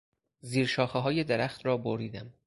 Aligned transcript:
زیر 0.41 0.65
شاخههای 0.67 1.23
درخت 1.23 1.65
را 1.65 1.77
بریدم. 1.77 2.33